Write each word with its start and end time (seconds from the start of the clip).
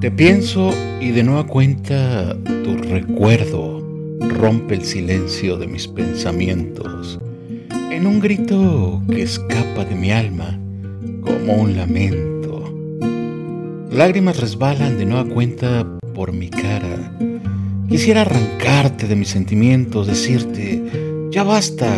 Te 0.00 0.10
pienso 0.10 0.72
y 0.98 1.10
de 1.10 1.22
nueva 1.22 1.46
cuenta 1.46 2.34
tu 2.64 2.74
recuerdo 2.78 3.86
rompe 4.18 4.76
el 4.76 4.82
silencio 4.82 5.58
de 5.58 5.66
mis 5.66 5.88
pensamientos 5.88 7.20
en 7.90 8.06
un 8.06 8.18
grito 8.18 9.02
que 9.10 9.20
escapa 9.20 9.84
de 9.84 9.94
mi 9.94 10.10
alma 10.10 10.58
como 11.20 11.52
un 11.52 11.76
lamento. 11.76 12.64
Lágrimas 13.90 14.40
resbalan 14.40 14.96
de 14.96 15.04
nueva 15.04 15.28
cuenta 15.28 15.86
por 16.14 16.32
mi 16.32 16.48
cara. 16.48 17.12
Quisiera 17.90 18.22
arrancarte 18.22 19.06
de 19.06 19.16
mis 19.16 19.28
sentimientos, 19.28 20.06
decirte, 20.06 20.82
ya 21.30 21.42
basta, 21.42 21.92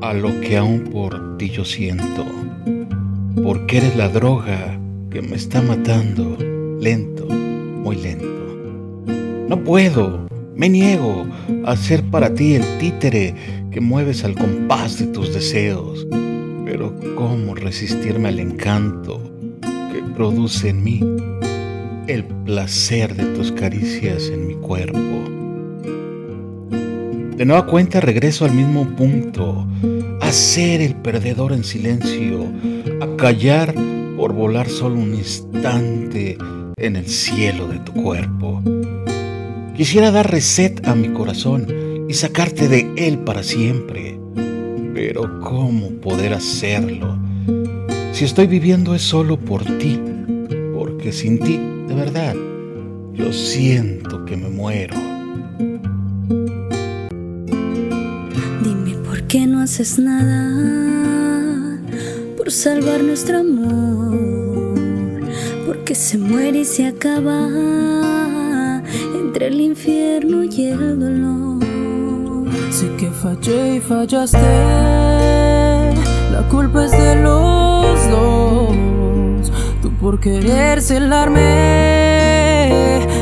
a 0.00 0.14
lo 0.14 0.40
que 0.40 0.56
aún 0.56 0.84
por 0.84 1.36
ti 1.36 1.50
yo 1.50 1.66
siento, 1.66 2.24
porque 3.42 3.76
eres 3.76 3.96
la 3.96 4.08
droga 4.08 4.80
que 5.10 5.20
me 5.20 5.36
está 5.36 5.60
matando 5.60 6.38
lento, 6.84 7.24
muy 7.24 7.96
lento. 7.96 8.26
No 9.48 9.64
puedo, 9.64 10.28
me 10.54 10.68
niego 10.68 11.26
a 11.64 11.76
ser 11.76 12.02
para 12.10 12.34
ti 12.34 12.56
el 12.56 12.78
títere 12.78 13.34
que 13.70 13.80
mueves 13.80 14.22
al 14.22 14.34
compás 14.34 14.98
de 14.98 15.06
tus 15.06 15.32
deseos. 15.32 16.06
Pero 16.66 16.94
¿cómo 17.16 17.54
resistirme 17.54 18.28
al 18.28 18.38
encanto 18.38 19.18
que 19.62 20.02
produce 20.14 20.68
en 20.68 20.84
mí 20.84 21.00
el 22.06 22.24
placer 22.44 23.16
de 23.16 23.24
tus 23.34 23.50
caricias 23.50 24.28
en 24.28 24.46
mi 24.46 24.54
cuerpo? 24.56 24.98
De 27.34 27.46
nueva 27.46 27.64
cuenta 27.64 28.00
regreso 28.00 28.44
al 28.44 28.52
mismo 28.52 28.94
punto, 28.94 29.66
a 30.20 30.30
ser 30.32 30.82
el 30.82 30.96
perdedor 30.96 31.54
en 31.54 31.64
silencio, 31.64 32.44
a 33.00 33.16
callar 33.16 33.74
por 34.18 34.34
volar 34.34 34.68
solo 34.68 34.96
un 34.96 35.14
instante 35.14 36.36
en 36.84 36.96
el 36.96 37.06
cielo 37.08 37.66
de 37.68 37.78
tu 37.78 37.92
cuerpo. 37.92 38.62
Quisiera 39.76 40.10
dar 40.10 40.30
reset 40.30 40.86
a 40.86 40.94
mi 40.94 41.08
corazón 41.08 41.66
y 42.08 42.14
sacarte 42.14 42.68
de 42.68 42.92
él 42.96 43.18
para 43.18 43.42
siempre. 43.42 44.18
Pero 44.94 45.40
¿cómo 45.40 45.88
poder 46.00 46.34
hacerlo? 46.34 47.18
Si 48.12 48.24
estoy 48.24 48.46
viviendo 48.46 48.94
es 48.94 49.02
solo 49.02 49.38
por 49.38 49.64
ti, 49.78 49.98
porque 50.74 51.12
sin 51.12 51.38
ti, 51.38 51.58
de 51.88 51.94
verdad, 51.94 52.36
yo 53.14 53.32
siento 53.32 54.24
que 54.24 54.36
me 54.36 54.50
muero. 54.50 54.94
Dime 58.62 58.94
por 59.04 59.22
qué 59.24 59.46
no 59.46 59.60
haces 59.60 59.98
nada 59.98 60.94
por 62.36 62.52
salvar 62.52 63.02
nuestro 63.02 63.38
amor, 63.38 64.13
porque 65.84 65.96
se 65.96 66.16
muere 66.16 66.60
y 66.60 66.64
se 66.64 66.86
acaba 66.86 67.46
entre 69.14 69.48
el 69.48 69.60
infierno 69.60 70.42
y 70.42 70.68
el 70.68 70.98
dolor. 70.98 71.62
Sé 72.70 72.88
que 72.96 73.10
fallé 73.10 73.74
y 73.74 73.80
fallaste, 73.80 74.38
la 76.32 76.48
culpa 76.50 76.86
es 76.86 76.92
de 76.92 77.16
los 77.16 78.08
dos. 78.08 79.52
Tú 79.82 79.92
por 80.00 80.20
querer 80.20 80.80
celarme, 80.80 81.42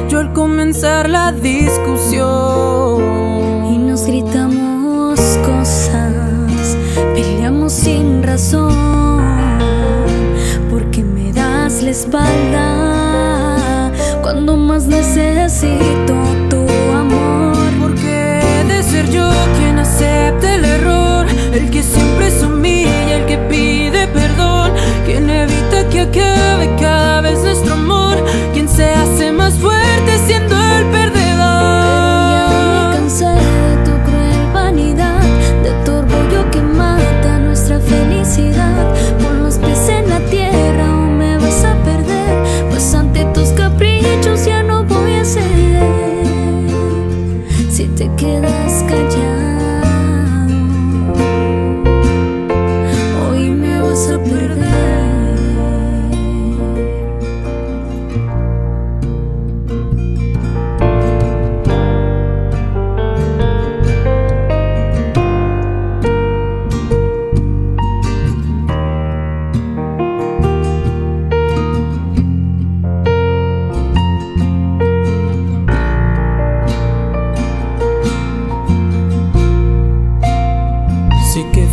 yo 0.09 0.21
al 0.21 0.33
comenzar 0.33 1.11
la 1.11 1.33
discusión. 1.33 2.23
Y 3.75 3.79
nos 3.79 4.07
gritamos 4.07 5.19
cosas, 5.45 6.77
peleamos 7.13 7.73
sin 7.73 8.23
razón, 8.23 8.92
cuando 14.23 14.57
más 14.57 14.87
necesito 14.87 15.92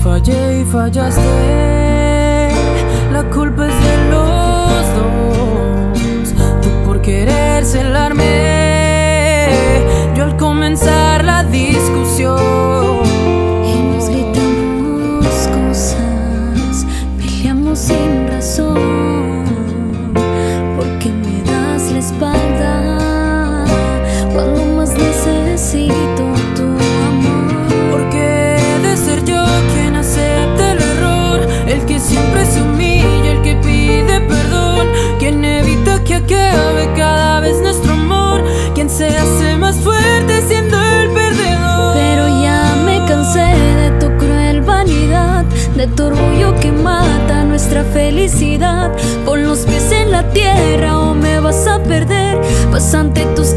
fallé 0.09 0.61
y 0.61 0.65
fallaste, 0.65 1.21
la 3.11 3.23
culpa 3.29 3.67
es 3.67 3.77
de 3.87 3.95
los 4.13 4.85
dos. 4.97 6.33
Tú 6.63 6.69
por 6.83 6.99
querer 6.99 7.63
celarme, 7.63 9.49
yo 10.15 10.23
al 10.23 10.35
comenzar 10.35 11.23
la 11.23 11.43
discusión. 11.43 13.03
Y 13.71 13.73
nos 13.91 14.09
gritamos 14.09 15.35
cosas, 15.57 16.87
peleamos 17.19 17.77
sin 17.77 18.27
razón, 18.27 19.43
porque 20.75 21.09
me 21.23 21.43
das 21.51 21.91
la 21.91 21.99
espalda 21.99 22.73
cuando 24.33 24.59
más 24.75 24.91
necesito 24.97 26.23
Pon 49.25 49.43
los 49.45 49.59
pies 49.59 49.91
en 49.91 50.11
la 50.11 50.23
tierra 50.29 50.99
o 50.99 51.13
me 51.13 51.39
vas 51.39 51.67
a 51.67 51.81
perder, 51.83 52.39
pues 52.71 52.93
ante 52.93 53.25
tus 53.35 53.48